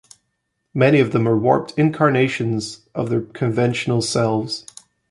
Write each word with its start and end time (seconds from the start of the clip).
Many 0.73 0.99
of 0.99 1.11
them 1.11 1.27
are 1.27 1.37
warped 1.37 1.77
incarnations 1.77 2.87
of 2.95 3.09
their 3.11 3.21
conventional 3.21 4.01
selves. 4.01 4.65